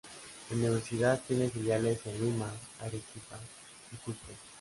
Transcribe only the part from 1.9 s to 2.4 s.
en